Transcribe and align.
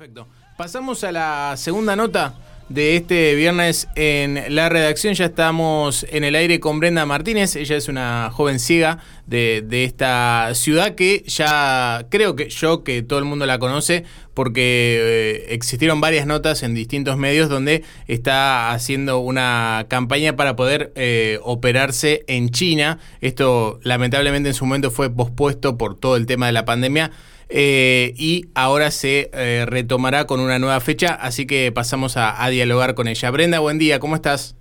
Perfecto. 0.00 0.28
Pasamos 0.56 1.04
a 1.04 1.12
la 1.12 1.54
segunda 1.58 1.94
nota 1.94 2.32
de 2.70 2.96
este 2.96 3.34
viernes 3.34 3.86
en 3.96 4.54
la 4.54 4.70
redacción. 4.70 5.12
Ya 5.12 5.26
estamos 5.26 6.06
en 6.08 6.24
el 6.24 6.36
aire 6.36 6.58
con 6.58 6.80
Brenda 6.80 7.04
Martínez. 7.04 7.54
Ella 7.54 7.76
es 7.76 7.86
una 7.86 8.30
joven 8.32 8.60
ciega 8.60 9.00
de, 9.26 9.62
de, 9.62 9.84
esta 9.84 10.52
ciudad 10.54 10.94
que 10.94 11.22
ya 11.26 12.06
creo 12.08 12.34
que 12.34 12.48
yo, 12.48 12.82
que 12.82 13.02
todo 13.02 13.18
el 13.18 13.26
mundo 13.26 13.44
la 13.44 13.58
conoce, 13.58 14.04
porque 14.32 15.02
eh, 15.02 15.54
existieron 15.54 16.00
varias 16.00 16.26
notas 16.26 16.62
en 16.62 16.72
distintos 16.72 17.18
medios 17.18 17.50
donde 17.50 17.84
está 18.06 18.70
haciendo 18.70 19.18
una 19.18 19.84
campaña 19.90 20.34
para 20.34 20.56
poder 20.56 20.92
eh, 20.94 21.40
operarse 21.42 22.24
en 22.26 22.48
China. 22.48 23.00
Esto 23.20 23.80
lamentablemente 23.82 24.48
en 24.48 24.54
su 24.54 24.64
momento 24.64 24.90
fue 24.90 25.10
pospuesto 25.10 25.76
por 25.76 26.00
todo 26.00 26.16
el 26.16 26.24
tema 26.24 26.46
de 26.46 26.52
la 26.52 26.64
pandemia. 26.64 27.10
Eh, 27.50 28.14
y 28.16 28.46
ahora 28.54 28.92
se 28.92 29.28
eh, 29.32 29.66
retomará 29.66 30.24
con 30.24 30.38
una 30.38 30.58
nueva 30.60 30.80
fecha, 30.80 31.14
así 31.14 31.46
que 31.46 31.72
pasamos 31.72 32.16
a, 32.16 32.42
a, 32.42 32.48
dialogar 32.48 32.94
con 32.94 33.08
ella. 33.08 33.30
Brenda, 33.30 33.58
buen 33.58 33.78
día, 33.78 33.98
¿cómo 33.98 34.14
estás? 34.14 34.54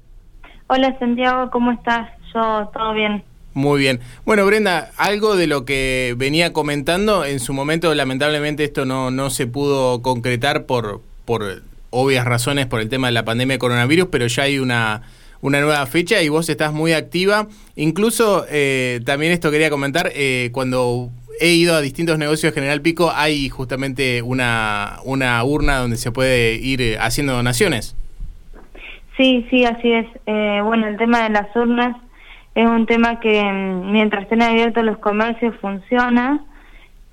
Hola 0.68 0.98
Santiago, 0.98 1.52
¿cómo 1.52 1.72
estás? 1.72 2.10
Yo, 2.34 2.70
todo 2.74 2.94
bien. 2.94 3.24
Muy 3.54 3.80
bien. 3.80 4.00
Bueno, 4.26 4.46
Brenda, 4.46 4.92
algo 4.98 5.36
de 5.36 5.48
lo 5.48 5.66
que 5.66 6.16
venía 6.18 6.52
comentando, 6.52 7.26
en 7.26 7.40
su 7.40 7.54
momento 7.54 7.94
lamentablemente 7.94 8.64
esto 8.64 8.86
no, 8.86 9.12
no 9.12 9.30
se 9.30 9.46
pudo 9.48 10.02
concretar 10.02 10.66
por, 10.66 11.02
por 11.26 11.62
obvias 11.92 12.26
razones, 12.26 12.66
por 12.66 12.80
el 12.80 12.90
tema 12.90 13.08
de 13.08 13.14
la 13.14 13.26
pandemia 13.26 13.56
de 13.56 13.60
coronavirus, 13.60 14.10
pero 14.12 14.28
ya 14.28 14.44
hay 14.44 14.60
una 14.60 15.04
una 15.42 15.62
nueva 15.62 15.86
fecha 15.86 16.22
y 16.22 16.30
vos 16.30 16.50
estás 16.50 16.74
muy 16.74 16.94
activa. 16.94 17.48
Incluso 17.76 18.46
eh, 18.50 19.02
también 19.06 19.32
esto 19.32 19.52
quería 19.52 19.70
comentar, 19.70 20.12
eh, 20.14 20.50
cuando 20.52 21.12
he 21.40 21.54
ido 21.54 21.76
a 21.76 21.82
distintos 21.82 22.18
negocios 22.18 22.54
de 22.54 22.60
General 22.60 22.82
Pico, 22.82 23.12
hay 23.14 23.50
justamente 23.50 24.22
una, 24.22 25.00
una 25.04 25.44
urna 25.44 25.78
donde 25.78 25.98
se 25.98 26.12
puede 26.12 26.56
ir 26.56 26.82
eh, 26.82 26.98
haciendo 27.00 27.34
donaciones. 27.34 27.96
Sí, 29.18 29.46
sí, 29.50 29.66
así 29.66 29.92
es. 29.92 30.06
Eh, 30.26 30.62
bueno, 30.64 30.88
el 30.88 30.98
tema 30.98 31.24
de 31.24 31.30
las 31.30 31.54
urnas 31.56 31.98
es 32.56 32.66
un 32.66 32.86
tema 32.86 33.20
que 33.20 33.44
mm, 33.44 33.92
mientras 33.92 34.24
estén 34.24 34.42
abiertos 34.42 34.84
los 34.84 34.98
comercios 34.98 35.56
funciona. 35.60 36.42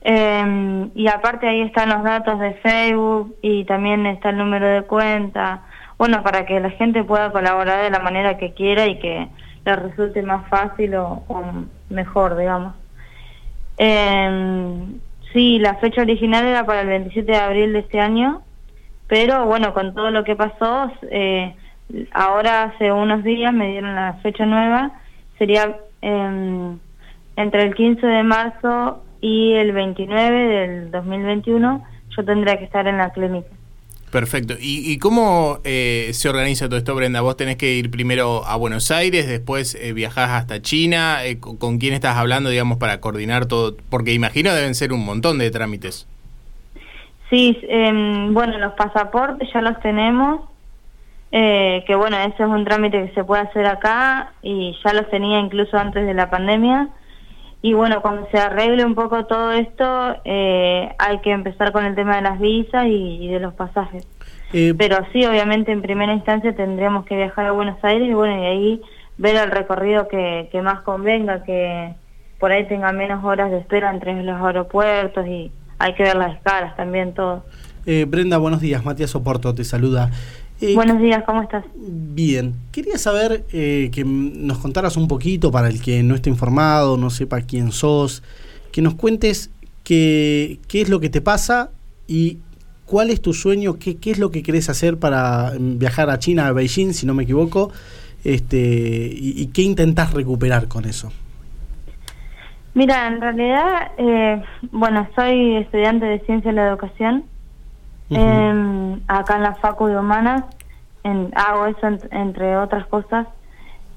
Eh, 0.03 0.89
y 0.95 1.09
aparte 1.09 1.48
ahí 1.48 1.62
están 1.62 1.89
los 1.89 2.05
datos 2.05 2.39
de 2.39 2.55
Facebook 2.55 3.34
y 3.43 3.65
también 3.65 4.06
está 4.06 4.31
el 4.31 4.39
número 4.39 4.67
de 4.69 4.83
cuenta. 4.83 5.62
Bueno, 5.98 6.22
para 6.22 6.47
que 6.47 6.61
la 6.61 6.70
gente 6.70 7.03
pueda 7.03 7.33
colaborar 7.33 7.83
de 7.83 7.91
la 7.91 7.98
manera 7.98 8.39
que 8.39 8.53
quiera 8.53 8.87
y 8.87 8.98
que 9.00 9.28
le 9.65 9.77
resulte 9.77 10.22
más 10.22 10.48
fácil 10.48 10.95
o, 10.95 11.25
o 11.27 11.43
mejor, 11.91 12.37
digamos. 12.37 12.75
Eh, 13.78 14.86
sí, 15.32 15.58
la 15.58 15.74
fecha 15.77 16.02
original 16.02 16.46
era 16.46 16.64
para 16.64 16.82
el 16.82 16.88
27 16.88 17.30
de 17.30 17.38
abril 17.38 17.72
de 17.72 17.80
este 17.80 18.00
año, 18.00 18.42
pero 19.06 19.46
bueno, 19.46 19.72
con 19.74 19.94
todo 19.94 20.10
lo 20.10 20.24
que 20.24 20.36
pasó, 20.36 20.91
eh, 21.10 21.55
ahora 22.12 22.64
hace 22.64 22.91
unos 22.91 23.22
días 23.22 23.52
me 23.52 23.69
dieron 23.69 23.94
la 23.94 24.14
fecha 24.22 24.47
nueva, 24.47 24.92
sería 25.38 25.77
eh, 26.02 26.77
entre 27.36 27.62
el 27.62 27.74
15 27.74 28.06
de 28.06 28.22
marzo 28.22 29.02
y 29.20 29.52
el 29.52 29.72
29 29.72 30.48
del 30.48 30.91
2021, 30.91 31.84
yo 32.16 32.24
tendría 32.24 32.58
que 32.58 32.64
estar 32.64 32.86
en 32.86 32.98
la 32.98 33.10
clínica. 33.10 33.50
Perfecto. 34.17 34.55
¿Y, 34.59 34.91
y 34.91 34.98
cómo 34.98 35.59
eh, 35.62 36.09
se 36.14 36.31
organiza 36.31 36.69
todo 36.69 36.78
esto, 36.78 36.95
Brenda? 36.95 37.20
¿Vos 37.20 37.36
tenés 37.36 37.56
que 37.56 37.75
ir 37.75 37.91
primero 37.91 38.47
a 38.47 38.56
Buenos 38.56 38.91
Aires, 38.91 39.28
después 39.28 39.75
eh, 39.75 39.92
viajás 39.92 40.31
hasta 40.31 40.62
China? 40.62 41.22
Eh, 41.22 41.39
¿con, 41.39 41.59
¿con, 41.59 41.77
quién 41.77 41.92
estás 41.92 42.17
hablando, 42.17 42.48
digamos, 42.48 42.78
para 42.78 42.98
coordinar 42.98 43.44
todo? 43.44 43.77
Porque 43.91 44.14
imagino 44.14 44.55
deben 44.55 44.75
ser 44.75 44.94
un 44.94 45.05
montón 45.05 45.37
de 45.37 45.50
trámites. 45.50 46.09
Sí, 47.28 47.59
eh, 47.64 48.28
bueno, 48.31 48.56
los 48.56 48.72
pasaportes 48.72 49.50
ya 49.53 49.61
los 49.61 49.78
tenemos, 49.81 50.48
eh, 51.31 51.84
que 51.87 51.94
bueno, 51.94 52.17
ese 52.17 52.42
es 52.42 52.48
un 52.48 52.64
trámite 52.64 53.09
que 53.09 53.12
se 53.12 53.22
puede 53.22 53.42
hacer 53.42 53.67
acá 53.67 54.33
y 54.41 54.75
ya 54.83 54.94
los 54.94 55.11
tenía 55.11 55.41
incluso 55.41 55.77
antes 55.77 56.06
de 56.06 56.14
la 56.14 56.31
pandemia. 56.31 56.88
Y 57.62 57.72
bueno, 57.72 58.00
cuando 58.03 58.28
se 58.31 58.39
arregle 58.39 58.84
un 58.84 58.94
poco 58.94 59.27
todo 59.27 59.53
esto, 59.53 60.17
eh, 60.25 60.89
hay 60.99 61.19
que 61.21 61.33
empezar 61.33 61.72
con 61.72 61.84
el 61.84 61.94
tema 61.94 62.17
de 62.17 62.22
las 62.22 62.39
visas 62.39 62.87
y, 62.87 63.25
y 63.25 63.28
de 63.28 63.41
los 63.41 63.55
pasajes. 63.55 64.06
Eh, 64.53 64.75
Pero 64.78 64.99
sí, 65.12 65.25
obviamente 65.27 65.72
en 65.72 65.83
primera 65.83 66.12
instancia 66.12 66.55
tendríamos 66.55 67.05
que 67.06 67.16
viajar 67.16 67.47
a 67.47 67.53
Buenos 67.53 67.83
Aires 67.83 68.09
y 68.09 68.15
bueno, 68.15 68.41
y 68.41 68.47
ahí 68.47 68.83
ver 69.19 69.37
el 69.37 69.50
recorrido 69.50 70.06
que, 70.06 70.49
que 70.53 70.62
más 70.62 70.83
convenga, 70.83 71.43
que 71.43 71.95
por 72.39 72.53
ahí 72.53 72.69
tenga 72.69 72.93
menos 72.93 73.25
horas 73.25 73.50
de 73.50 73.59
espera 73.59 73.91
entre 73.91 74.22
los 74.22 74.41
aeropuertos 74.41 75.27
y 75.27 75.50
hay 75.78 75.95
que 75.95 76.05
ver 76.05 76.16
las 76.16 76.37
escalas 76.37 76.77
también, 76.77 77.15
todo. 77.15 77.45
Eh, 77.87 78.05
Brenda, 78.06 78.39
buenos 78.39 78.61
días. 78.61 78.84
Matías 78.84 79.11
Soporto 79.11 79.55
te 79.55 79.65
saluda. 79.65 80.11
Eh, 80.61 80.75
Buenos 80.75 81.03
días, 81.03 81.22
¿cómo 81.27 81.43
estás? 81.43 81.65
Bien, 81.75 82.55
quería 82.72 82.97
saber 82.97 83.44
eh, 83.53 83.91
que 83.93 84.05
nos 84.05 84.56
contaras 84.59 84.97
un 84.97 85.06
poquito 85.06 85.50
para 85.50 85.69
el 85.69 85.83
que 85.83 86.03
no 86.03 86.15
esté 86.15 86.31
informado, 86.31 86.97
no 86.97 87.11
sepa 87.11 87.43
quién 87.43 87.72
sos, 87.72 88.22
que 88.72 88.81
nos 88.81 88.95
cuentes 88.95 89.50
qué, 89.84 90.59
qué 90.66 90.81
es 90.81 90.89
lo 90.89 90.99
que 90.99 91.11
te 91.11 91.21
pasa 91.21 91.71
y 92.09 92.39
cuál 92.87 93.11
es 93.11 93.21
tu 93.21 93.34
sueño, 93.34 93.78
qué, 93.78 93.97
qué 93.97 94.12
es 94.12 94.19
lo 94.19 94.31
que 94.31 94.43
querés 94.43 94.71
hacer 94.71 94.97
para 94.99 95.53
viajar 95.59 96.09
a 96.09 96.19
China, 96.19 96.47
a 96.47 96.53
Beijing, 96.53 96.95
si 96.95 97.05
no 97.05 97.12
me 97.12 97.25
equivoco, 97.25 97.71
este, 98.25 98.56
y, 99.12 99.34
y 99.37 99.49
qué 99.49 99.61
intentás 99.61 100.15
recuperar 100.15 100.69
con 100.69 100.87
eso. 100.87 101.12
Mira, 102.72 103.09
en 103.09 103.21
realidad, 103.21 103.91
eh, 103.99 104.43
bueno, 104.71 105.09
soy 105.15 105.56
estudiante 105.56 106.06
de 106.06 106.21
Ciencia 106.21 106.50
de 106.50 106.56
la 106.56 106.69
Educación, 106.69 107.25
eh, 108.11 108.99
acá 109.09 109.37
en 109.37 109.43
la 109.43 109.55
Facu 109.55 109.87
de 109.87 109.99
Humanas, 109.99 110.44
en, 111.03 111.31
hago 111.34 111.67
eso 111.67 111.87
en, 111.87 111.99
entre 112.11 112.56
otras 112.56 112.87
cosas, 112.87 113.27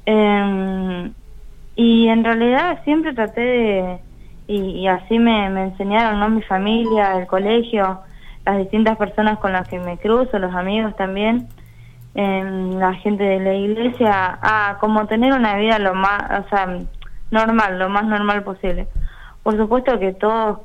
eh, 0.06 1.12
y 1.75 2.08
en 2.08 2.24
realidad 2.24 2.84
siempre 2.84 3.14
traté 3.14 3.42
de, 3.42 4.00
y, 4.48 4.88
así 4.88 5.19
me, 5.19 5.50
me, 5.50 5.66
enseñaron, 5.66 6.19
¿no? 6.19 6.30
Mi 6.30 6.42
familia, 6.42 7.18
el 7.19 7.28
colegio, 7.28 8.00
las 8.46 8.58
distintas 8.58 8.98
personas 8.98 9.38
con 9.38 9.53
las 9.53 9.68
que 9.68 9.80
me 9.80 9.98
cruzo, 9.98 10.40
los 10.40 10.53
amigos 10.56 10.96
también, 10.96 11.48
la 12.16 12.94
gente 12.96 13.24
de 13.24 13.40
la 13.40 13.53
iglesia, 13.53 14.40
a 14.42 14.78
como 14.80 15.06
tener 15.06 15.34
una 15.34 15.56
vida 15.56 15.80
lo 15.80 15.94
más, 15.94 16.46
o 16.46 16.50
sea, 16.50 16.68
normal, 17.31 17.80
lo 17.80 17.90
más 17.90 18.06
normal 18.06 18.44
posible. 18.44 18.88
Por 19.44 19.56
supuesto 19.56 20.00
que 20.00 20.14
todos 20.14 20.59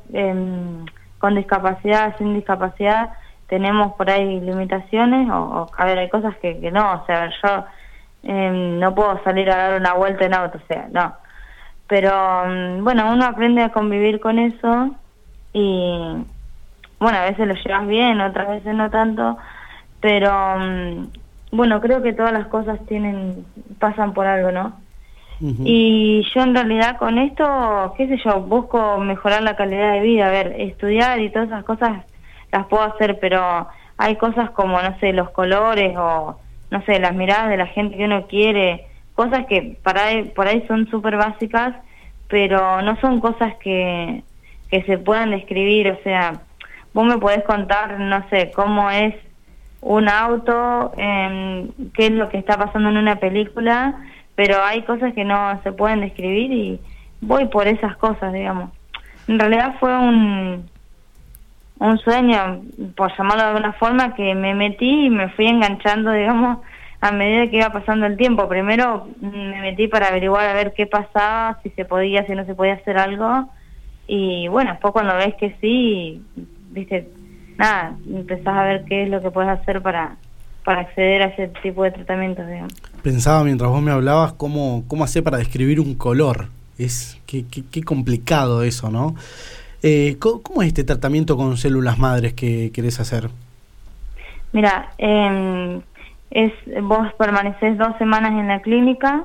con 1.19 1.35
discapacidad, 1.35 2.17
sin 2.19 2.35
discapacidad, 2.35 3.13
tenemos 3.55 3.93
por 3.93 4.11
ahí 4.11 4.41
limitaciones, 4.41 5.31
o, 5.31 5.37
o 5.37 5.71
a 5.79 5.85
ver, 5.85 5.97
hay 5.97 6.09
cosas 6.09 6.35
que, 6.43 6.59
que 6.59 6.73
no, 6.73 6.95
o 6.95 7.07
sea, 7.07 7.31
yo 7.41 7.65
eh, 8.25 8.51
no 8.81 8.93
puedo 8.97 9.23
salir 9.23 9.49
a 9.49 9.57
dar 9.57 9.81
una 9.81 9.95
vuelta 9.95 10.25
en 10.25 10.35
auto, 10.35 10.59
o 10.59 10.67
sea, 10.67 10.89
no. 10.91 11.15
Pero 11.87 12.11
um, 12.43 12.83
bueno, 12.83 13.13
uno 13.13 13.25
aprende 13.25 13.63
a 13.63 13.69
convivir 13.69 14.19
con 14.19 14.41
eso 14.41 14.97
y 15.53 16.17
bueno, 16.99 17.19
a 17.19 17.27
veces 17.27 17.47
lo 17.47 17.55
llevas 17.55 17.87
bien, 17.87 18.21
otras 18.21 18.49
veces 18.49 18.75
no 18.75 18.91
tanto, 18.91 19.39
pero 20.01 20.33
um, 20.57 21.07
bueno, 21.53 21.81
creo 21.81 22.03
que 22.03 22.13
todas 22.13 22.33
las 22.33 22.49
cosas 22.49 22.85
tienen 22.89 23.47
pasan 23.79 24.15
por 24.15 24.27
algo, 24.27 24.51
¿no? 24.51 24.73
Uh 25.41 25.47
-huh. 25.47 25.63
Y 25.65 26.27
yo 26.35 26.43
en 26.43 26.57
realidad 26.57 26.97
con 26.97 27.19
esto, 27.19 27.95
qué 27.97 28.09
sé 28.09 28.17
yo, 28.25 28.41
busco 28.41 28.99
mejorar 28.99 29.43
la 29.43 29.55
calidad 29.55 29.93
de 29.93 30.01
vida, 30.01 30.27
a 30.27 30.31
ver, 30.31 30.57
estudiar 30.59 31.21
y 31.21 31.31
todas 31.31 31.47
esas 31.47 31.63
cosas 31.63 32.03
las 32.55 32.67
puedo 32.67 32.85
hacer, 32.85 33.19
pero 33.21 33.67
hay 33.99 34.15
cosas 34.15 34.51
como, 34.51 34.81
no 34.81 34.97
sé, 35.01 35.13
los 35.13 35.31
colores 35.31 35.97
o, 35.97 36.39
no 36.71 36.83
sé, 36.85 37.01
las 37.01 37.13
miradas 37.13 37.49
de 37.49 37.57
la 37.57 37.67
gente 37.67 37.97
que 37.97 38.05
uno 38.05 38.29
quiere, 38.29 38.87
cosas 39.17 39.47
que 39.47 39.77
para 39.83 40.03
por 40.37 40.47
ahí 40.47 40.65
son 40.69 40.89
súper 40.89 41.17
básicas, 41.17 41.75
pero 42.29 42.81
no 42.83 42.97
son 43.01 43.19
cosas 43.19 43.55
que, 43.57 44.23
que 44.71 44.83
se 44.85 44.99
puedan 44.99 45.33
describir, 45.33 45.91
o 45.91 45.99
sea, 46.05 46.43
vos 46.93 47.05
me 47.05 47.19
podés 47.19 47.43
contar, 47.43 47.99
no 47.99 48.25
sé, 48.31 48.53
cómo 48.55 48.89
es 48.89 49.17
un 49.81 50.09
auto, 50.09 50.93
eh, 50.97 51.69
qué 51.93 52.07
es 52.07 52.13
lo 52.13 52.29
que 52.29 52.39
está 52.39 52.57
pasando 52.57 52.89
en 52.91 52.99
una 52.99 53.17
película, 53.17 53.97
pero 54.37 54.63
hay 54.63 54.83
cosas 54.83 55.13
que 55.13 55.25
no 55.25 55.61
se 55.65 55.73
pueden 55.73 56.03
describir 56.03 56.53
y 56.53 56.81
voy 57.21 57.47
por 57.47 57.67
esas 57.67 57.97
cosas, 57.97 58.33
digamos. 58.33 58.71
En 59.27 59.41
realidad 59.41 59.75
fue 59.81 59.97
un, 59.99 60.69
un 61.85 61.99
sueño, 61.99 62.63
por 62.97 63.17
llamarlo 63.17 63.43
de 63.43 63.49
alguna 63.51 63.73
forma, 63.75 64.15
que 64.15 64.35
me 64.35 64.55
metí 64.55 65.07
y 65.07 65.11
me 65.11 65.29
fui 65.31 65.47
enganchando, 65.47 66.13
digamos, 66.13 66.59
a 67.01 67.13
medida 67.13 67.51
que 67.51 67.59
iba 67.59 67.71
pasando 67.71 68.07
el 68.07 68.17
tiempo. 68.17 68.49
Primero 68.49 69.09
me 69.21 69.61
metí 69.61 69.89
para 69.89 70.09
averiguar 70.09 70.49
a 70.49 70.55
ver 70.55 70.73
qué 70.75 70.87
pasaba, 70.87 71.59
si 71.63 71.71
se 71.71 71.85
podía, 71.85 72.27
si 72.27 72.33
no 72.33 72.47
se 72.47 72.55
podía 72.55 72.75
hacer 72.75 72.97
algo. 72.97 73.51
Y 74.07 74.49
bueno, 74.49 74.73
después 74.73 74.93
cuando 74.93 75.15
ves 75.15 75.35
que 75.35 75.57
sí, 75.61 76.23
viste, 76.71 77.09
nada, 77.57 77.97
empezás 78.09 78.57
a 78.57 78.65
ver 78.65 78.85
qué 78.85 79.05
es 79.05 79.11
lo 79.11 79.21
que 79.21 79.31
puedes 79.31 79.51
hacer 79.51 79.83
para, 79.83 80.17
para 80.65 80.81
acceder 80.81 81.23
a 81.23 81.27
ese 81.27 81.49
tipo 81.63 81.85
de 81.85 81.91
tratamientos, 81.91 82.47
digamos. 82.47 82.73
Pensaba 83.03 83.45
mientras 83.45 83.71
vos 83.71 83.83
me 83.83 83.93
hablabas 83.93 84.33
cómo, 84.33 84.85
cómo 84.89 85.05
hacer 85.05 85.23
para 85.23 85.39
describir 85.39 85.81
un 85.81 85.95
color. 85.95 86.49
Es 86.79 87.21
qué, 87.27 87.45
qué 87.47 87.83
complicado 87.83 88.63
eso, 88.63 88.91
¿no? 88.91 89.15
Eh, 89.87 90.17
¿cómo, 90.19 90.41
¿Cómo 90.41 90.63
es 90.63 90.69
este 90.69 90.83
tratamiento 90.83 91.37
con 91.37 91.59
células 91.59 91.99
madres 91.99 92.33
que 92.33 92.73
querés 92.73 93.01
hacer? 93.01 93.29
Mira, 94.55 94.89
eh, 94.97 95.79
es 96.31 96.53
vos 96.81 97.13
permaneces 97.19 97.77
dos 97.77 97.95
semanas 97.99 98.31
en 98.31 98.49
la 98.49 98.63
clínica, 98.63 99.25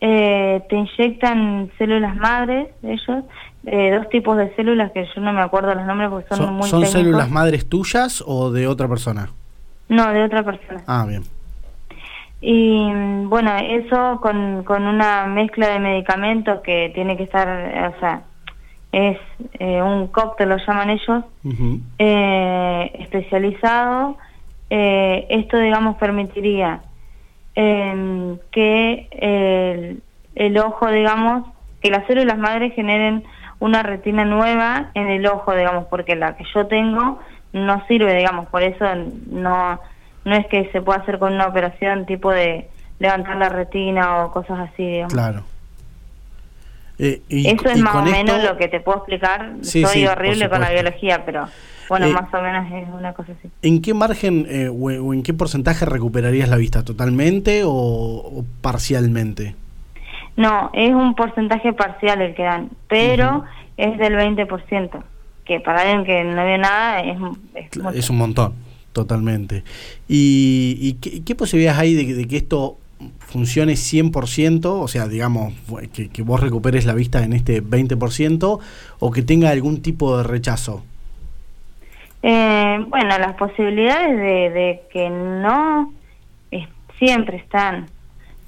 eh, 0.00 0.62
te 0.68 0.76
inyectan 0.76 1.68
células 1.78 2.14
madres, 2.14 2.68
ellos, 2.84 3.24
eh, 3.66 3.90
dos 3.96 4.08
tipos 4.08 4.36
de 4.36 4.54
células 4.54 4.92
que 4.92 5.04
yo 5.04 5.20
no 5.20 5.32
me 5.32 5.40
acuerdo 5.40 5.74
los 5.74 5.84
nombres 5.84 6.10
porque 6.10 6.28
son, 6.28 6.38
¿Son, 6.38 6.54
muy 6.54 6.68
¿Son 6.68 6.82
técnicos. 6.82 6.92
células 6.92 7.30
madres 7.30 7.68
tuyas 7.68 8.22
o 8.24 8.52
de 8.52 8.68
otra 8.68 8.86
persona? 8.86 9.30
No, 9.88 10.12
de 10.12 10.22
otra 10.22 10.44
persona. 10.44 10.80
Ah, 10.86 11.06
bien. 11.08 11.24
Y 12.40 12.88
bueno, 13.24 13.50
eso 13.56 14.20
con, 14.20 14.62
con 14.62 14.84
una 14.84 15.26
mezcla 15.26 15.70
de 15.70 15.80
medicamentos 15.80 16.60
que 16.60 16.92
tiene 16.94 17.16
que 17.16 17.24
estar, 17.24 17.48
o 17.96 17.98
sea, 17.98 18.22
es 18.92 19.18
eh, 19.58 19.82
un 19.82 20.08
cóctel, 20.08 20.50
lo 20.50 20.58
llaman 20.58 20.90
ellos, 20.90 21.24
eh, 21.98 22.90
especializado. 23.00 24.18
Eh, 24.70 25.26
esto, 25.30 25.58
digamos, 25.58 25.96
permitiría 25.96 26.82
eh, 27.54 28.36
que 28.50 29.08
el, 29.10 30.02
el 30.34 30.58
ojo, 30.58 30.90
digamos, 30.90 31.48
que 31.80 31.90
las 31.90 32.06
células 32.06 32.38
madres 32.38 32.74
generen 32.74 33.24
una 33.58 33.82
retina 33.82 34.24
nueva 34.24 34.90
en 34.94 35.08
el 35.08 35.26
ojo, 35.26 35.54
digamos, 35.54 35.86
porque 35.86 36.16
la 36.16 36.36
que 36.36 36.44
yo 36.54 36.66
tengo 36.66 37.18
no 37.52 37.86
sirve, 37.86 38.14
digamos, 38.14 38.48
por 38.48 38.62
eso 38.62 38.84
no 39.30 39.78
no 40.24 40.36
es 40.36 40.46
que 40.46 40.70
se 40.70 40.80
pueda 40.80 41.00
hacer 41.00 41.18
con 41.18 41.34
una 41.34 41.46
operación 41.46 42.06
tipo 42.06 42.30
de 42.30 42.68
levantar 42.98 43.36
la 43.36 43.48
retina 43.48 44.24
o 44.24 44.32
cosas 44.32 44.70
así, 44.70 44.86
digamos. 44.86 45.12
Claro. 45.12 45.42
Eh, 46.98 47.22
y- 47.28 47.48
Eso 47.48 47.68
es 47.70 47.78
y 47.78 47.82
más 47.82 47.96
o 47.96 48.02
menos 48.02 48.36
esto- 48.38 48.52
lo 48.52 48.56
que 48.58 48.68
te 48.68 48.80
puedo 48.80 48.98
explicar. 48.98 49.54
Sí, 49.62 49.82
Soy 49.82 49.92
sí, 50.02 50.06
horrible 50.06 50.48
con 50.48 50.60
la 50.60 50.70
biología, 50.70 51.24
pero 51.24 51.48
bueno, 51.88 52.06
Eh, 52.06 52.12
más 52.12 52.32
o 52.32 52.40
menos 52.42 52.70
es 52.72 52.88
una 52.94 53.12
cosa 53.12 53.32
así. 53.38 53.48
¿En 53.62 53.82
qué 53.82 53.92
margen 53.94 54.46
eh, 54.48 54.68
o, 54.68 54.74
o 54.74 55.12
en 55.14 55.22
qué 55.22 55.34
porcentaje 55.34 55.84
recuperarías 55.84 56.48
la 56.48 56.56
vista? 56.56 56.84
¿Totalmente 56.84 57.64
o, 57.64 57.70
o 57.72 58.44
parcialmente? 58.60 59.56
No, 60.36 60.70
es 60.72 60.90
un 60.90 61.14
porcentaje 61.14 61.72
parcial 61.72 62.22
el 62.22 62.34
que 62.34 62.42
dan, 62.42 62.70
pero 62.88 63.44
es 63.76 63.98
del 63.98 64.14
20%, 64.14 65.02
que 65.44 65.60
para 65.60 65.82
alguien 65.82 66.04
que 66.04 66.24
no 66.24 66.44
ve 66.44 66.56
nada 66.58 67.00
es, 67.00 67.18
es. 67.54 67.96
Es 67.96 68.10
un 68.10 68.16
montón, 68.18 68.54
totalmente. 68.92 69.62
¿Y, 70.08 70.78
y 70.80 70.92
qué, 70.94 71.22
qué 71.24 71.34
posibilidades 71.34 71.80
hay 71.80 71.94
de, 71.94 72.06
que- 72.06 72.14
de 72.14 72.26
que 72.28 72.36
esto 72.38 72.78
funcione 73.18 73.72
100%? 73.74 74.66
O 74.66 74.88
sea, 74.88 75.06
digamos, 75.08 75.54
que, 75.92 76.08
que 76.08 76.22
vos 76.22 76.40
recuperes 76.40 76.84
la 76.86 76.94
vista 76.94 77.22
en 77.24 77.32
este 77.32 77.62
20% 77.62 78.58
o 78.98 79.10
que 79.10 79.22
tenga 79.22 79.50
algún 79.50 79.82
tipo 79.82 80.16
de 80.16 80.24
rechazo. 80.24 80.84
Eh, 82.22 82.84
bueno, 82.88 83.18
las 83.18 83.34
posibilidades 83.34 84.16
de, 84.16 84.50
de 84.50 84.82
que 84.92 85.10
no 85.10 85.92
es- 86.50 86.68
siempre 86.98 87.38
están. 87.38 87.86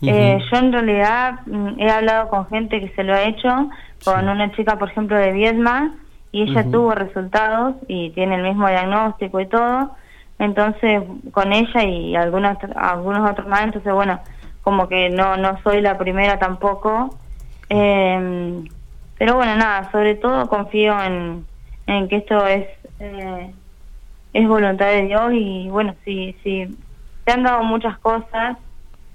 Eh, 0.06 0.38
yo 0.52 0.58
en 0.58 0.70
realidad 0.72 1.40
mm, 1.46 1.80
he 1.80 1.90
hablado 1.90 2.28
con 2.28 2.46
gente 2.48 2.78
que 2.78 2.90
se 2.94 3.02
lo 3.04 3.14
ha 3.14 3.22
hecho, 3.22 3.48
con 4.04 4.20
Sí. 4.20 4.26
una 4.26 4.52
chica, 4.54 4.78
por 4.78 4.90
ejemplo, 4.90 5.16
de 5.16 5.32
Viedma, 5.32 5.94
y 6.30 6.42
ella 6.42 6.64
tuvo 6.70 6.94
resultados 6.94 7.76
y 7.88 8.10
tiene 8.10 8.34
el 8.34 8.42
mismo 8.42 8.68
diagnóstico 8.68 9.40
y 9.40 9.46
todo. 9.46 9.92
Entonces, 10.38 11.02
con 11.30 11.52
ella 11.52 11.84
y 11.84 12.14
algunos, 12.16 12.58
algunos 12.76 13.30
otros 13.30 13.46
más, 13.48 13.62
entonces, 13.64 13.92
bueno, 13.94 14.20
como 14.64 14.88
que 14.88 15.10
no, 15.10 15.36
no 15.36 15.60
soy 15.62 15.80
la 15.80 15.96
primera 15.98 16.38
tampoco. 16.38 17.16
Eh, 17.68 18.64
pero 19.18 19.36
bueno, 19.36 19.54
nada, 19.56 19.90
sobre 19.92 20.16
todo 20.16 20.48
confío 20.48 21.00
en, 21.02 21.46
en 21.86 22.08
que 22.08 22.16
esto 22.16 22.46
es 22.46 22.66
eh, 22.98 23.52
es 24.32 24.48
voluntad 24.48 24.86
de 24.86 25.02
Dios 25.02 25.32
y 25.32 25.68
bueno, 25.70 25.94
si, 26.04 26.34
si 26.42 26.76
te 27.24 27.32
han 27.32 27.44
dado 27.44 27.62
muchas 27.62 27.96
cosas 27.98 28.56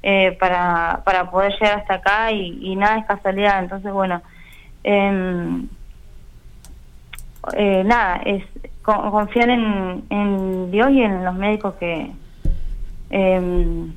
eh, 0.01 0.38
para, 0.40 1.01
para 1.04 1.30
poder 1.30 1.51
llegar 1.60 1.80
hasta 1.80 1.96
acá 1.96 2.31
y, 2.31 2.74
nada 2.78 3.00
es 3.00 3.06
casualidad, 3.06 3.60
entonces 3.60 3.92
bueno, 3.92 4.22
em, 4.84 5.68
eh, 7.54 7.84
nada, 7.86 8.22
es 8.25 8.44
co- 8.81 9.12
confiar 9.12 9.50
en, 9.50 10.04
en 10.10 10.72
Dios 10.72 10.90
y 10.92 11.01
en 11.04 11.24
los 11.25 11.36
médicos 11.36 11.75
que 11.75 12.12
em, 13.10 13.92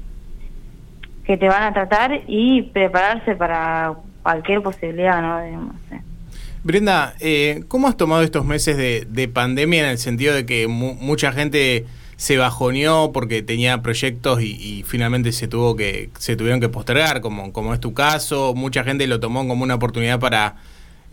que 1.25 1.37
te 1.37 1.49
van 1.49 1.63
a 1.63 1.73
tratar 1.73 2.23
y 2.27 2.63
prepararse 2.63 3.35
para 3.37 3.95
cualquier 4.23 4.63
posibilidad, 4.63 5.21
¿no? 5.23 5.73
Sí. 5.91 5.97
Brenda, 6.65 7.15
eh, 7.21 7.65
¿cómo 7.69 7.89
has 7.89 7.97
tomado 7.97 8.23
estos 8.23 8.45
meses 8.45 8.77
de, 8.77 9.07
de 9.09 9.29
pandemia 9.29 9.81
en 9.85 9.91
el 9.91 9.99
sentido 9.99 10.35
de 10.35 10.47
que 10.47 10.69
mu- 10.69 10.95
mucha 10.95 11.33
gente 11.33 11.87
se 12.17 12.37
bajoneó 12.37 13.11
porque 13.13 13.43
tenía 13.43 13.83
proyectos 13.83 14.43
y, 14.43 14.53
y 14.53 14.85
finalmente 14.85 15.33
se 15.33 15.49
tuvo 15.49 15.75
que 15.75 16.11
se 16.19 16.37
tuvieron 16.37 16.61
que 16.61 16.69
postergar, 16.69 17.21
como, 17.21 17.53
como 17.53 17.75
es 17.75 17.81
tu 17.81 17.95
caso? 17.95 18.55
Mucha 18.55 18.85
gente 18.85 19.09
lo 19.09 19.19
tomó 19.19 19.47
como 19.49 19.65
una 19.65 19.75
oportunidad 19.75 20.21
para 20.21 20.55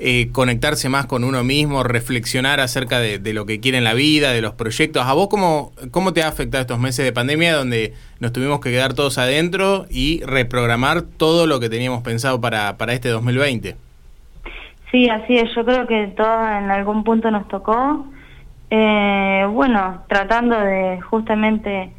eh, 0.02 0.30
conectarse 0.32 0.88
más 0.88 1.08
con 1.08 1.26
uno 1.26 1.44
mismo, 1.44 1.84
reflexionar 1.84 2.62
acerca 2.62 3.00
de, 3.00 3.34
lo 3.34 3.46
que 3.46 3.60
quiere 3.60 3.78
en 3.78 3.84
la 3.84 3.94
vida, 3.94 4.32
de 4.32 4.42
los 4.42 4.54
proyectos. 4.54 5.06
¿A 5.06 5.14
vos 5.14 5.28
cómo, 5.28 5.74
cómo 5.92 6.14
te 6.14 6.24
ha 6.24 6.30
afectado 6.30 6.62
estos 6.62 6.80
meses 6.80 7.04
de 7.04 7.12
pandemia 7.12 7.54
donde 7.54 7.94
nos 8.20 8.32
tuvimos 8.32 8.62
que 8.62 8.72
quedar 8.72 8.94
todos 8.94 9.18
adentro 9.18 9.86
y 9.90 10.22
reprogramar 10.24 11.02
todo 11.02 11.48
lo 11.48 11.60
que 11.60 11.70
teníamos 11.70 12.02
pensado 12.02 12.40
para, 12.40 12.78
para 12.78 12.94
este 12.94 13.10
2020? 13.10 13.76
Sí, 14.92 15.10
así 15.10 15.36
es. 15.36 15.54
Yo 15.54 15.66
creo 15.66 15.86
que 15.86 16.08
todos 16.16 16.50
en 16.50 16.72
algún 16.72 17.04
punto 17.04 17.30
nos 17.30 17.48
tocó. 17.48 18.06
Eh, 18.70 19.46
bueno, 19.52 20.04
tratando 20.08 20.60
de 20.60 21.02
justamente 21.02 21.92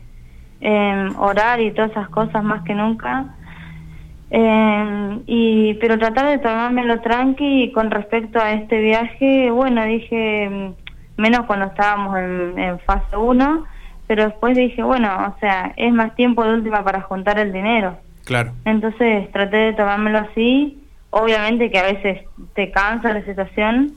eh, 0.61 1.09
orar 1.19 1.61
y 1.61 1.73
todas 1.73 1.91
esas 1.91 2.09
cosas 2.09 2.43
más 2.43 2.63
que 2.65 2.75
nunca. 2.75 3.37
Eh, 4.31 5.19
y 5.27 5.75
pero 5.75 5.99
tratar 5.99 6.29
de 6.29 6.39
tomármelo 6.39 7.01
tranqui 7.01 7.65
y 7.65 7.73
con 7.73 7.91
respecto 7.91 8.39
a 8.39 8.53
este 8.53 8.81
viaje, 8.81 9.51
bueno, 9.51 9.85
dije, 9.85 10.49
mm, 10.49 11.21
menos 11.21 11.47
cuando 11.47 11.67
estábamos 11.67 12.17
en, 12.19 12.59
en 12.59 12.79
fase 12.81 13.17
1, 13.17 13.65
pero 14.07 14.25
después 14.25 14.57
dije, 14.57 14.83
bueno, 14.83 15.35
o 15.37 15.41
sea, 15.41 15.73
es 15.77 15.93
más 15.93 16.15
tiempo 16.15 16.45
de 16.45 16.55
última 16.55 16.85
para 16.85 17.01
juntar 17.03 17.39
el 17.39 17.53
dinero. 17.53 17.99
Claro. 18.25 18.53
Entonces 18.65 19.31
traté 19.33 19.57
de 19.57 19.73
tomármelo 19.73 20.19
así. 20.19 20.77
Obviamente 21.11 21.71
que 21.71 21.79
a 21.79 21.85
veces 21.85 22.21
te 22.55 22.71
cansa 22.71 23.13
la 23.13 23.25
situación, 23.25 23.95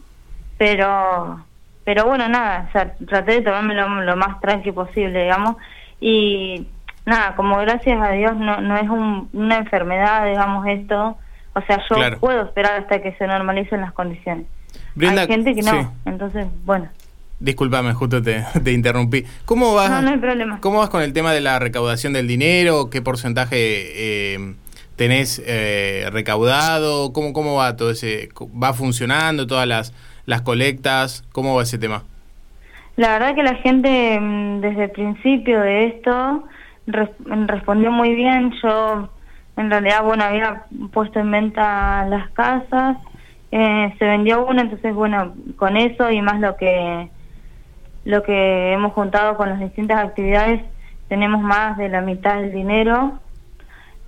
pero 0.57 1.43
pero 1.83 2.05
bueno, 2.05 2.29
nada, 2.29 2.67
o 2.69 2.71
sea, 2.71 2.95
traté 3.07 3.33
de 3.33 3.41
tomármelo 3.41 4.01
lo 4.01 4.15
más 4.15 4.39
tranqui 4.39 4.71
posible, 4.71 5.23
digamos. 5.23 5.57
Y 5.99 6.67
nada, 7.05 7.35
como 7.35 7.57
gracias 7.57 8.01
a 8.01 8.11
Dios 8.11 8.35
no, 8.37 8.61
no 8.61 8.77
es 8.77 8.89
un- 8.89 9.29
una 9.33 9.57
enfermedad, 9.57 10.25
digamos, 10.27 10.65
esto. 10.67 11.17
O 11.55 11.61
sea, 11.61 11.77
yo 11.89 11.95
Claro. 11.95 12.19
puedo 12.19 12.41
esperar 12.43 12.81
hasta 12.81 13.01
que 13.01 13.13
se 13.13 13.27
normalicen 13.27 13.81
las 13.81 13.93
condiciones. 13.93 14.45
Hay 14.99 15.27
gente 15.27 15.53
que 15.55 15.61
no, 15.61 15.71
sí. 15.71 15.87
entonces, 16.05 16.47
bueno. 16.65 16.87
Disculpame, 17.39 17.93
justo 17.93 18.21
te, 18.21 18.43
te 18.63 18.71
interrumpí. 18.71 19.25
¿Cómo 19.45 19.73
vas, 19.73 19.89
No, 19.89 20.01
no 20.01 20.09
hay 20.11 20.17
problema. 20.17 20.59
¿Cómo 20.61 20.79
vas 20.79 20.89
con 20.89 21.01
el 21.01 21.13
tema 21.13 21.33
de 21.33 21.41
la 21.41 21.59
recaudación 21.59 22.13
del 22.13 22.27
dinero? 22.27 22.89
¿Qué 22.89 23.01
porcentaje 23.01 23.55
eh, 23.57 24.53
tenés 24.95 25.41
eh, 25.45 26.07
recaudado? 26.11 27.11
¿Cómo, 27.11 27.33
¿Cómo 27.33 27.55
va 27.55 27.75
todo 27.75 27.91
ese? 27.91 28.29
¿Va 28.61 28.73
funcionando 28.73 29.45
todas 29.45 29.67
las, 29.67 29.93
las 30.25 30.41
colectas? 30.41 31.23
¿Cómo 31.33 31.55
va 31.55 31.63
ese 31.63 31.77
tema? 31.77 32.03
La 32.95 33.09
verdad 33.09 33.35
que 33.35 33.43
la 33.43 33.55
gente 33.55 34.19
mm, 34.19 34.61
desde 34.61 34.83
el 34.85 34.91
principio 34.91 35.59
de 35.61 35.87
esto 35.87 36.43
res- 36.87 37.09
respondió 37.47 37.91
muy 37.91 38.13
bien. 38.15 38.51
Yo 38.61 39.09
en 39.57 39.69
realidad, 39.69 40.03
bueno, 40.03 40.23
había 40.23 40.65
puesto 40.91 41.19
en 41.19 41.31
venta 41.31 42.05
las 42.07 42.31
casas, 42.31 42.97
eh, 43.51 43.93
se 43.99 44.05
vendió 44.05 44.45
una, 44.45 44.61
entonces 44.63 44.93
bueno, 44.95 45.35
con 45.57 45.77
eso 45.77 46.09
y 46.11 46.21
más 46.21 46.39
lo 46.39 46.55
que 46.57 47.09
lo 48.05 48.21
que 48.23 48.73
hemos 48.73 48.93
juntado 48.93 49.37
con 49.37 49.47
las 49.49 49.59
distintas 49.59 50.03
actividades, 50.03 50.61
tenemos 51.07 51.41
más 51.41 51.77
de 51.77 51.87
la 51.89 52.01
mitad 52.01 52.35
del 52.41 52.51
dinero. 52.51 53.19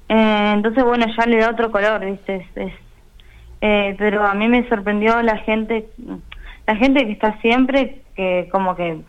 Eh, 0.10 0.51
entonces 0.53 0.84
bueno, 0.84 1.05
ya 1.17 1.25
le 1.25 1.38
da 1.38 1.50
otro 1.51 1.72
color, 1.72 2.03
¿viste? 2.05 2.36
Es- 2.36 2.58
es, 2.58 2.74
eh, 3.62 3.96
pero 3.98 4.24
a 4.25 4.34
mí 4.34 4.48
me 4.48 4.67
sorprendió 4.70 5.22
la 5.22 5.38
gente, 5.38 5.89
la 6.67 6.75
gente 6.75 7.05
que 7.05 7.13
está 7.13 7.39
siempre, 7.41 8.03
que 8.15 8.50
como 8.51 8.75
que 8.75 9.01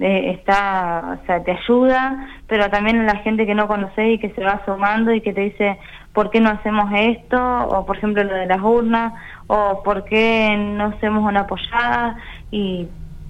eh, 0.00 0.32
está, 0.38 1.18
o 1.22 1.26
sea, 1.26 1.42
te 1.42 1.52
ayuda, 1.52 2.28
pero 2.46 2.70
también 2.70 3.04
la 3.06 3.16
gente 3.16 3.46
que 3.46 3.54
no 3.54 3.68
conoces 3.68 4.14
y 4.14 4.18
que 4.18 4.30
se 4.30 4.42
va 4.44 4.62
sumando 4.64 5.12
y 5.12 5.20
que 5.20 5.32
te 5.32 5.40
dice, 5.42 5.78
¿por 6.12 6.30
qué 6.30 6.40
no 6.40 6.50
hacemos 6.50 6.90
esto? 6.94 7.38
O 7.68 7.84
por 7.86 7.96
ejemplo 7.96 8.22
lo 8.24 8.34
de 8.34 8.46
las 8.46 8.60
urnas, 8.62 9.12
o 9.48 9.82
¿por 9.82 10.04
qué 10.04 10.56
no 10.58 10.86
hacemos 10.86 11.24
una 11.24 11.40
apoyada? 11.40 12.16
Y 12.50 12.88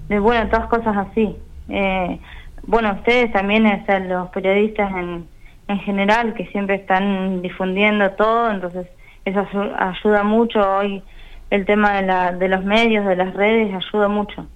eh, 0.09 0.19
bueno, 0.19 0.49
todas 0.49 0.67
cosas 0.67 0.95
así. 0.97 1.37
Eh, 1.69 2.19
bueno, 2.63 2.93
ustedes 2.93 3.31
también, 3.31 3.65
o 3.65 3.85
sea, 3.85 3.99
los 3.99 4.29
periodistas 4.29 4.91
en, 4.91 5.27
en 5.67 5.79
general, 5.79 6.33
que 6.33 6.45
siempre 6.47 6.75
están 6.75 7.41
difundiendo 7.41 8.11
todo, 8.11 8.51
entonces 8.51 8.87
eso 9.25 9.41
ayu- 9.51 9.75
ayuda 9.77 10.23
mucho 10.23 10.59
hoy. 10.77 11.03
El 11.49 11.65
tema 11.65 11.93
de, 11.93 12.03
la, 12.03 12.31
de 12.31 12.47
los 12.49 12.63
medios, 12.63 13.05
de 13.05 13.15
las 13.15 13.33
redes, 13.33 13.73
ayuda 13.73 14.07
mucho. 14.07 14.47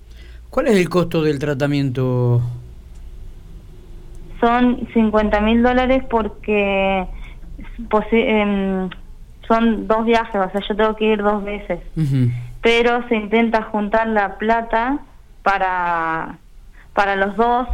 ¿Cuál 0.50 0.68
es 0.68 0.78
el 0.78 0.90
costo 0.90 1.22
del 1.22 1.40
tratamiento? 1.40 2.42
son 4.40 4.88
50 4.94 5.42
mil 5.42 5.64
dólares 5.64 6.04
porque 6.10 7.08
em, 8.12 8.90
son 9.48 9.88
dos 9.88 10.06
viajes, 10.06 10.36
o 10.36 10.52
sea, 10.52 10.62
yo 10.68 10.76
tengo 10.76 10.96
que 10.96 11.06
ir 11.06 11.24
dos 11.24 11.44
veces. 11.44 11.80
Pero 12.62 13.08
se 13.08 13.16
intenta 13.16 13.64
juntar 13.64 14.08
la 14.08 14.38
plata 14.38 15.00
para, 15.44 16.38
para 16.94 17.16
los 17.16 17.36
dos, 17.36 17.68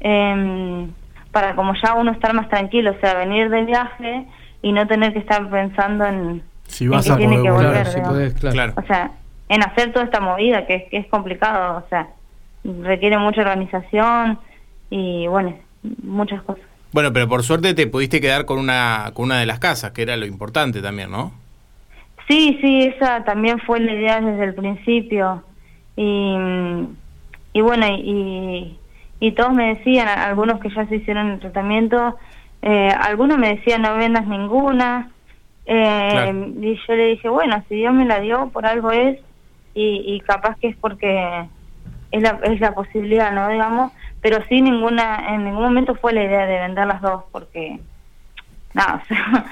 eh, 0.00 0.88
para 1.30 1.54
como 1.54 1.74
ya 1.82 1.94
uno 1.94 2.12
estar 2.12 2.34
más 2.34 2.48
tranquilo, 2.48 2.92
o 2.92 3.00
sea, 3.00 3.14
venir 3.14 3.50
de 3.50 3.64
viaje 3.64 4.26
y 4.62 4.72
no 4.72 4.86
tener 4.86 5.12
que 5.12 5.20
estar 5.20 5.48
pensando 5.50 6.06
en, 6.06 6.42
si 6.66 6.88
vas 6.88 7.08
a 7.08 7.16
tiene 7.16 7.42
que 7.42 7.50
volver. 7.50 8.34
claro. 8.34 8.72
O 8.76 8.86
sea, 8.86 9.12
en 9.48 9.62
hacer 9.62 9.92
toda 9.92 10.04
esta 10.04 10.20
movida 10.20 10.66
que, 10.66 10.88
que 10.90 10.98
es 10.98 11.06
complicado, 11.06 11.82
o 11.84 11.88
sea, 11.88 12.08
requiere 12.82 13.18
mucha 13.18 13.42
organización 13.42 14.38
y 14.90 15.26
bueno, 15.26 15.54
muchas 16.02 16.42
cosas. 16.42 16.64
Bueno, 16.92 17.12
pero 17.12 17.28
por 17.28 17.42
suerte 17.42 17.74
te 17.74 17.86
pudiste 17.86 18.20
quedar 18.20 18.44
con 18.44 18.58
una, 18.58 19.10
con 19.14 19.26
una 19.26 19.40
de 19.40 19.46
las 19.46 19.58
casas, 19.58 19.90
que 19.90 20.02
era 20.02 20.16
lo 20.16 20.26
importante 20.26 20.80
también, 20.80 21.10
¿no? 21.10 21.32
Sí, 22.28 22.58
sí, 22.62 22.84
esa 22.84 23.24
también 23.24 23.58
fue 23.58 23.80
la 23.80 23.92
idea 23.92 24.20
desde 24.20 24.44
el 24.44 24.54
principio. 24.54 25.42
Y, 25.96 26.36
y 27.52 27.60
bueno, 27.60 27.86
y, 27.88 28.78
y 29.20 29.32
todos 29.32 29.52
me 29.52 29.74
decían, 29.74 30.08
algunos 30.08 30.60
que 30.60 30.70
ya 30.70 30.86
se 30.86 30.96
hicieron 30.96 31.32
el 31.32 31.40
tratamiento, 31.40 32.16
eh, 32.62 32.88
algunos 32.88 33.38
me 33.38 33.56
decían 33.56 33.82
no 33.82 33.96
vendas 33.96 34.26
ninguna. 34.26 35.10
Eh, 35.66 36.52
y 36.60 36.76
yo 36.86 36.94
le 36.94 37.06
dije, 37.08 37.28
bueno, 37.28 37.62
si 37.68 37.74
Dios 37.74 37.92
me 37.92 38.04
la 38.04 38.20
dio, 38.20 38.50
por 38.50 38.66
algo 38.66 38.90
es, 38.90 39.18
y, 39.74 40.02
y 40.06 40.20
capaz 40.20 40.56
que 40.58 40.68
es 40.68 40.76
porque 40.76 41.46
es 42.10 42.22
la, 42.22 42.38
es 42.44 42.60
la 42.60 42.74
posibilidad, 42.74 43.32
¿no? 43.32 43.48
Digamos, 43.48 43.92
pero 44.24 44.42
sí 44.48 44.62
ninguna, 44.62 45.34
en 45.34 45.44
ningún 45.44 45.64
momento 45.64 45.94
fue 45.96 46.12
la 46.12 46.24
idea 46.24 46.46
de 46.46 46.60
vender 46.60 46.86
las 46.86 47.02
dos, 47.02 47.24
porque... 47.32 47.78
No, 48.72 49.02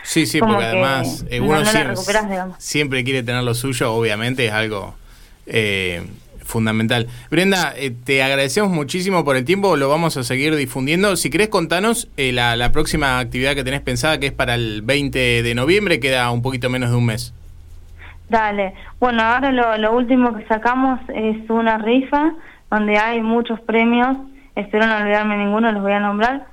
sí, 0.02 0.26
sí, 0.26 0.40
porque 0.40 0.64
además 0.64 1.24
eh, 1.28 1.40
uno 1.40 1.62
siempre, 2.58 3.04
quiere 3.04 3.22
tener 3.22 3.44
lo 3.44 3.54
suyo, 3.54 3.92
obviamente 3.92 4.46
es 4.46 4.52
algo 4.52 4.94
eh, 5.46 6.02
fundamental. 6.44 7.06
Brenda, 7.30 7.74
eh, 7.76 7.90
te 7.90 8.22
agradecemos 8.22 8.70
muchísimo 8.70 9.24
por 9.24 9.36
el 9.36 9.44
tiempo, 9.44 9.76
lo 9.76 9.88
vamos 9.88 10.16
a 10.16 10.24
seguir 10.24 10.56
difundiendo. 10.56 11.16
Si 11.16 11.30
querés 11.30 11.50
contanos 11.50 12.08
la, 12.16 12.56
la 12.56 12.72
próxima 12.72 13.18
actividad 13.18 13.54
que 13.54 13.62
tenés 13.64 13.80
pensada, 13.80 14.18
que 14.18 14.26
es 14.28 14.32
para 14.32 14.54
el 14.54 14.82
20 14.82 15.42
de 15.42 15.54
noviembre, 15.54 16.00
queda 16.00 16.30
un 16.30 16.42
poquito 16.42 16.70
menos 16.70 16.90
de 16.90 16.96
un 16.96 17.06
mes. 17.06 17.34
Dale, 18.32 18.72
bueno, 18.98 19.22
ahora 19.22 19.52
lo, 19.52 19.76
lo 19.76 19.92
último 19.92 20.34
que 20.34 20.46
sacamos 20.46 20.98
es 21.14 21.50
una 21.50 21.76
rifa 21.76 22.32
donde 22.70 22.96
hay 22.96 23.20
muchos 23.20 23.60
premios, 23.60 24.16
espero 24.56 24.86
no 24.86 24.96
olvidarme 24.96 25.36
ninguno, 25.36 25.70
los 25.70 25.82
voy 25.82 25.92
a 25.92 26.00
nombrar, 26.00 26.46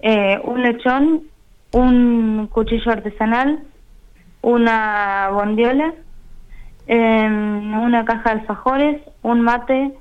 eh, 0.00 0.40
un 0.42 0.60
lechón, 0.60 1.22
un 1.70 2.48
cuchillo 2.48 2.90
artesanal, 2.90 3.60
una 4.42 5.28
bondiola, 5.32 5.94
em, 6.88 7.80
una 7.80 8.04
caja 8.04 8.34
de 8.34 8.40
alfajores, 8.40 9.00
un 9.22 9.40
mate, 9.42 9.92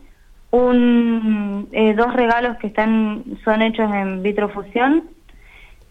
un, 0.50 1.70
eh, 1.74 1.94
dos 1.94 2.12
regalos 2.12 2.58
que 2.58 2.66
están 2.66 3.24
son 3.44 3.62
hechos 3.62 3.94
en 3.94 4.24
vitrofusión, 4.24 5.04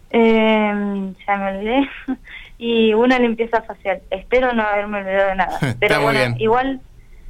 eh, 0.09 1.13
ya 1.25 1.37
me 1.37 1.57
olvidé, 1.57 1.89
y 2.59 2.93
una 2.93 3.17
limpieza 3.17 3.61
facial. 3.61 4.01
Espero 4.11 4.53
no 4.53 4.61
haberme 4.61 4.99
olvidado 4.99 5.29
de 5.29 5.35
nada. 5.35 5.59
Pero 5.79 6.01
bueno, 6.01 6.35
igual 6.37 6.81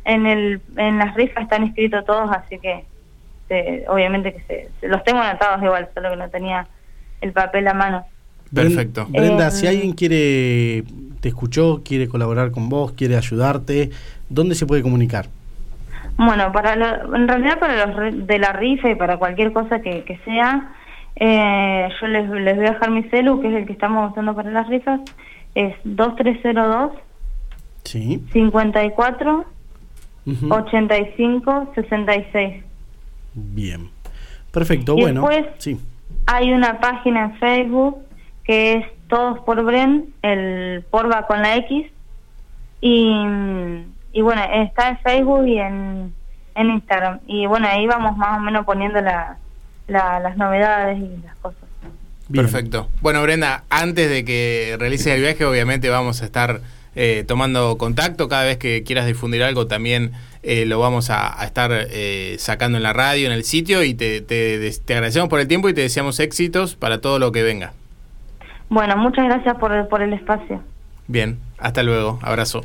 en 0.04 0.26
el 0.26 0.62
en 0.76 0.98
las 0.98 1.14
rifas 1.16 1.44
están 1.44 1.64
escritos 1.64 2.04
todos, 2.04 2.30
así 2.32 2.60
que 2.60 2.84
obviamente 3.88 4.34
que 4.34 4.70
se, 4.82 4.88
los 4.88 5.04
tengo 5.04 5.20
anotados 5.20 5.64
igual, 5.64 5.88
solo 5.94 6.12
que 6.12 6.16
no 6.18 6.30
tenía 6.30 6.68
el 7.22 7.32
papel 7.32 7.68
a 7.68 7.74
mano. 7.74 8.06
Perfecto. 8.54 9.06
Brenda, 9.08 9.52
si 9.52 9.66
eh, 9.66 9.70
alguien 9.70 9.94
quiere, 9.94 10.84
te 11.20 11.30
escuchó, 11.30 11.82
quiere 11.84 12.08
colaborar 12.08 12.52
con 12.52 12.70
vos, 12.70 12.94
quiere 12.94 13.16
ayudarte, 13.16 13.92
¿dónde 14.30 14.56
se 14.56 14.66
puede 14.66 14.82
comunicar? 14.82 15.28
Bueno, 16.18 16.52
para 16.52 16.74
en 16.74 17.28
realidad 17.28 17.60
para 17.60 17.86
los 17.86 18.28
de 18.28 18.40
la 18.40 18.52
rifa 18.52 18.90
y 18.90 18.96
para 18.96 19.18
cualquier 19.18 19.54
cosa 19.54 19.82
que, 19.82 20.04
que 20.04 20.18
sea, 20.26 20.74
eh, 21.20 21.90
yo 22.00 22.08
les, 22.08 22.30
les 22.30 22.56
voy 22.56 22.66
a 22.66 22.72
dejar 22.72 22.92
mi 22.92 23.04
celu, 23.04 23.42
que 23.42 23.50
es 23.50 23.54
el 23.54 23.66
que 23.66 23.74
estamos 23.74 24.12
usando 24.12 24.34
para 24.34 24.52
las 24.52 24.68
rifas, 24.70 25.02
es 25.54 25.76
2302 25.84 26.92
sí. 27.84 28.24
54 28.32 29.46
85 30.50 31.72
66. 31.76 32.64
Bien. 33.34 33.90
Perfecto, 34.52 34.96
bueno. 34.96 35.28
Después 35.28 35.48
sí. 35.58 35.80
hay 36.26 36.54
una 36.54 36.80
página 36.80 37.26
en 37.26 37.36
Facebook 37.38 37.98
que 38.44 38.74
es 38.74 38.86
Todos 39.08 39.40
por 39.40 39.64
Bren, 39.64 40.14
el 40.22 40.84
porba 40.90 41.28
con 41.28 41.42
la 41.42 41.56
X. 41.58 41.88
Y, 42.82 43.14
y 44.14 44.22
bueno, 44.22 44.42
está 44.54 44.90
en 44.90 44.98
Facebook 45.00 45.46
y 45.48 45.60
en, 45.60 46.14
en 46.56 46.70
Instagram. 46.70 47.20
Y 47.28 47.46
bueno, 47.46 47.68
ahí 47.70 47.86
vamos 47.88 48.16
más 48.18 48.38
o 48.38 48.42
menos 48.42 48.66
poniendo 48.66 49.02
la, 49.02 49.38
las 49.90 50.38
novedades 50.38 50.98
y 50.98 51.26
las 51.26 51.36
cosas. 51.38 51.60
Perfecto. 52.32 52.90
Bueno, 53.02 53.24
Brenda, 53.24 53.64
antes 53.70 54.10
de 54.10 54.24
que 54.24 54.76
realices 54.80 55.08
el 55.08 55.22
viaje, 55.22 55.46
obviamente 55.46 55.90
vamos 55.90 56.22
a 56.22 56.26
estar 56.26 56.62
eh, 56.96 57.24
tomando 57.28 57.78
contacto. 57.78 58.30
Cada 58.30 58.44
vez 58.44 58.58
que 58.58 58.84
quieras 58.84 59.08
difundir 59.08 59.44
algo 59.44 59.68
también 59.68 60.12
eh, 60.44 60.66
lo 60.66 60.80
vamos 60.80 61.10
a, 61.10 61.44
estar 61.44 61.72
eh, 61.74 62.36
sacando 62.40 62.78
en 62.78 62.84
la 62.84 62.94
radio, 62.94 63.28
en 63.28 63.34
el 63.34 63.44
sitio 63.44 63.84
y 63.84 63.94
te, 63.94 64.22
te, 64.22 64.72
te, 64.86 64.94
agradecemos 64.94 65.28
por 65.30 65.40
el 65.40 65.48
tiempo 65.48 65.70
y 65.70 65.74
te 65.74 65.82
deseamos 65.82 66.20
éxitos 66.20 66.76
para 66.76 67.02
todo 67.02 67.20
lo 67.20 67.32
que 67.32 67.44
venga. 67.44 67.74
Bueno, 68.70 68.96
muchas 68.96 69.26
gracias 69.26 69.58
por, 69.58 69.88
por 69.90 70.02
el 70.02 70.14
espacio. 70.14 70.62
Bien, 71.08 71.40
hasta 71.58 71.84
luego. 71.84 72.20
Abrazo. 72.22 72.64